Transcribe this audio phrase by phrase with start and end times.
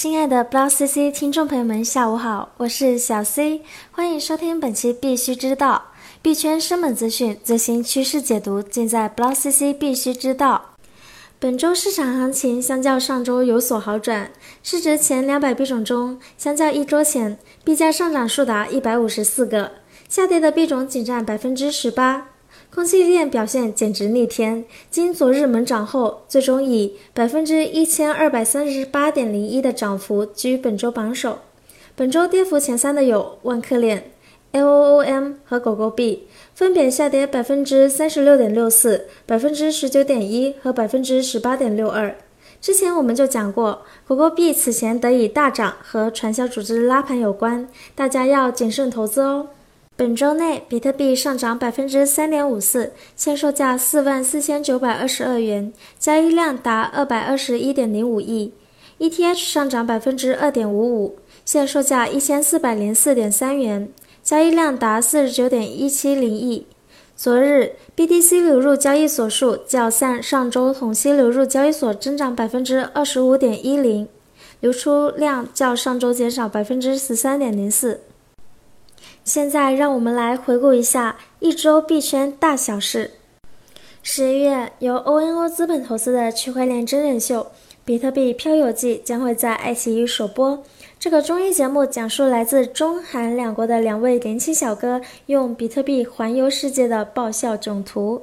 [0.00, 5.86] 亲爱的 Block CC 听众朋友们，下午好，我是小 C，欢迎收听本期必须知道
[6.22, 10.76] 币圈生猛资讯、最新趋势解读，尽在 Block CC 必须知道。
[11.40, 14.30] 本周市场行情相较上周有所好转，
[14.62, 19.72] 市值前两百币种中，相较一周前，币价上涨数达一百五十四个，
[20.08, 22.28] 下跌的币种仅占百分之十八。
[22.72, 31.38] 空气链表现简直逆天，经昨日猛涨后，最终以百分之一千二百三十八点零一的涨幅居本周榜首。
[31.96, 34.12] 本周跌幅前三的有万科链、
[34.52, 42.14] LOOM 和狗狗币，分别下跌百分之三十六点六四、百分之十九点一和百分之十八点六二。
[42.60, 49.48] 之前我们就讲过，狗狗币此前得以大涨和传销组织拉盘有关，大家要谨慎投资哦。
[49.98, 58.52] 本周内，比特币上涨百分之三点五四，现售价四万四千九百二十二元，交易量达二百二十一点零五亿。
[59.00, 63.88] ETH 上涨百分之二点五五，现售价一千四百零四点三元，
[64.22, 66.64] 交易量达四十九点一七零亿。
[67.16, 74.06] 昨日，BTC 流入交易所数较上上周同期流入交易所增长百分之二十五点一零，
[74.60, 78.02] 流出量较上周减少百分之十三点零四。
[79.28, 83.10] 现在让我们来回顾一下一周币圈大小事。
[84.02, 87.42] 十一月，由 ONO 资本投资的区块链真人秀
[87.84, 90.64] 《比特币漂游记》将会在爱奇艺首播。
[90.98, 98.22] 这个综艺节目讲述来自中韩两国的两位年轻小哥用比特币环游世界的爆笑囧途。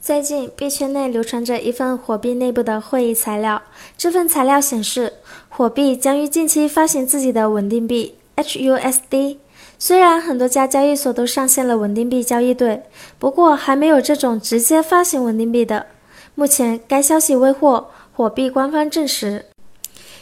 [0.00, 3.60] 最近，币圈内流传着一份火币内部的会议材料。
[3.98, 5.14] 这份材料显示，
[5.48, 9.38] 火币将于近期发行自己的稳定币 HUSD。
[9.78, 12.82] 虽然很多家交易所都上线了稳定币交易对，
[13.18, 15.86] 不过还没有这种直接发行稳定币的。
[16.34, 19.46] 目前该消息未获火币官方证实。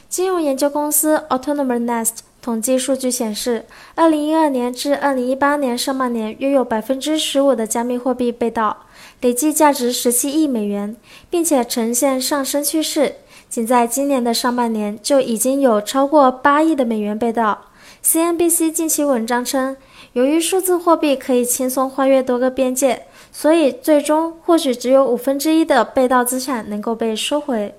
[0.09, 8.85] 金融研究公司 Autonomous Nest 统计数据显示，二零一二年至二零一八年上半年约有百分之十五的加密货币被盗，
[9.21, 10.97] 累计价值十七亿美元，
[11.29, 13.17] 并且呈现上升趋势。
[13.51, 17.67] 仅在今年的上半年就已经有超过八亿的美元被盗。
[18.11, 19.77] CNBC 近期文章称，
[20.15, 27.75] 由于数字货币可以轻松跨越多个边界，所以最终或许只有五分之一的被盗资产能够被收回。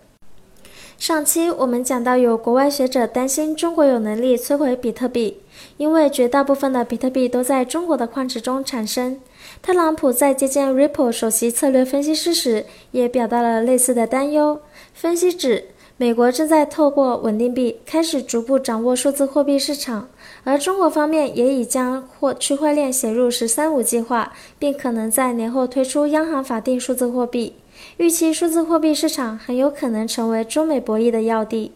[1.00, 5.40] 上期我们讲到，有国外学者担心中国有能力摧毁比特币，
[5.78, 9.20] 因为绝大部分的比特币都在中国的矿池中产生。
[9.64, 14.62] 特朗普在接见 Ripple 首席策略分析师时，也表达了类似的担忧。
[14.94, 15.70] 分析指。
[16.02, 20.08] 美国正在透过稳定币开始逐步掌握数字货币市场，
[20.46, 27.56] 而中国方面也已将或区块链写入“十三五”计划，并可能在年后推出央行法定数字货币。
[27.98, 31.74] 预期数字货币市场很有可能成为中美博弈的要地。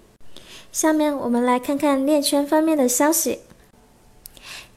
[0.72, 3.40] 下面我们来看看链圈方面的消息。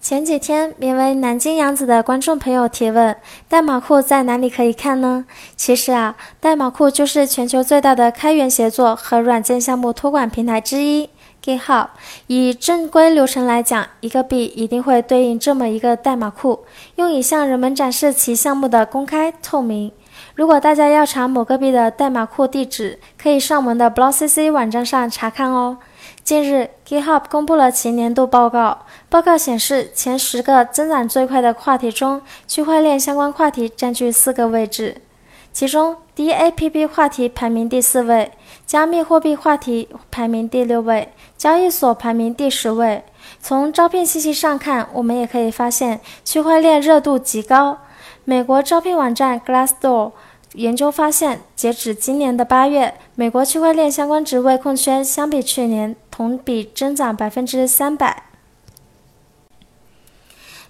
[0.06, 3.16] 前几天，名为南京杨子的观众朋友提问：
[3.48, 5.24] 代码库在哪里可以看呢？
[5.56, 11.10] 其实啊，代码库就是全球最大的开源协作和软件项目托管平台之一
[11.42, 11.88] ——GitHub。
[12.28, 16.60] 以正规流程来讲，一个币一定会对应这么一个代码库，
[16.94, 19.90] 用以向人们展示其项目的公开透明。
[20.34, 25.78] 如果大家要查某个币的代码库地址，可以上我们的 BlockCC 网站上查看哦。
[26.22, 28.80] 近日，GitHub 公布了其年度报告。
[29.08, 35.02] 报告显示，前十个增长最快的话题中，区块链相关话题占据四个位置。
[35.52, 38.30] 其中，DAPP 话题排名第四位，
[38.66, 43.04] 加密货币话题排名第六位，交易所排名第十位。
[43.40, 47.78] 从招聘信息上看，我们也可以发现区块链热度极高。
[48.28, 50.10] 美国招聘网站 Glassdoor。
[50.54, 58.24] 研究发现，截止今年的八月，美国区块链相关职位空缺相比去年同比增长百分之三百。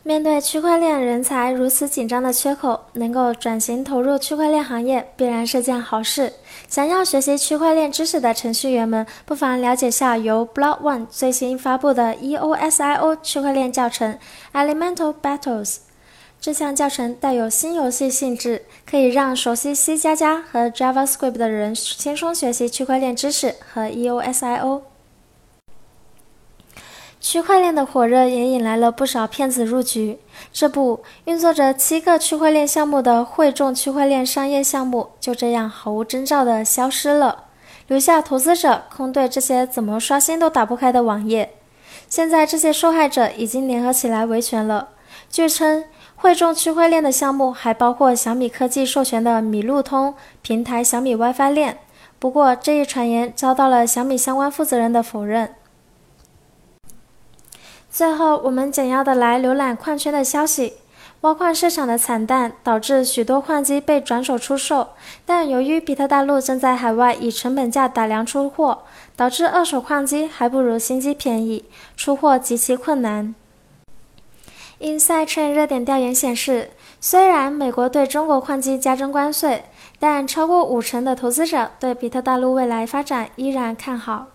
[0.03, 6.35] 面对区块链人才如此紧张的缺口，能够转型投入区块链行业必然是件好事。
[6.69, 14.19] 想要学习区块链知识的程序员们，不妨了解下由 Block One 最新发布的 EOSIO 区块链教程
[14.53, 15.86] Elemental Battles。
[16.41, 24.83] 这项教程带有新游戏性质，可以让熟悉 C 加加和 JavaScript 的人轻松学习区块链知识和 EOSIO。
[27.21, 30.21] 区块链的火热也引来了不少骗子入局。
[30.53, 37.47] 这部运作着七个区块链项目的汇众区块链商业项目就这样毫无征兆地消失了，
[37.89, 41.55] 留下投资者空对这些怎么刷新都打不开的网页。
[42.09, 44.91] 现在这些受害者已经联合起来维权了。
[45.29, 45.87] 据称。
[46.17, 51.79] 汇众区块链的项目还包括小米科技授权的米路通平台、小米 WiFi 链、
[52.19, 55.55] 不过这一传言遭到了小米相关负责人的否认。
[57.91, 60.75] 最后，我们简要的来浏览矿圈的消息。
[61.23, 64.91] 挖矿市场的惨淡导致许多矿机被转手出售，
[65.25, 68.83] 但由于比特大陆正在海外以成本价打量出货，
[69.17, 71.65] 导致二手矿机还不如新机便宜，
[71.97, 73.35] 出货极其困难。
[74.81, 76.71] Inside 热点调研显示，
[77.01, 79.65] 虽然美国对中国矿机加征关税，
[79.99, 84.27] 但超过五成的投资者对比特大陆未来发展依然看好。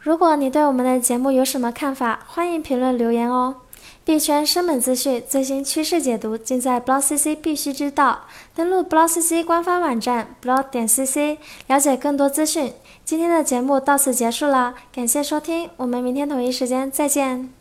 [0.00, 3.56] 如果你对我们的节目有什么看法，欢迎评论留言哦。
[4.04, 8.20] 币圈生猛资讯、最新趋势解读，尽在 BlockCC 必须知道。
[8.54, 11.36] 登录 BlockCC 官方网站 block 点 cc，
[11.66, 12.72] 了解更多资讯。
[13.04, 17.57] 今天的节目到此结束了，感谢收听，我们明天同一时间再见。